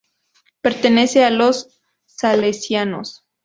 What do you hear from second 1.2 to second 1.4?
a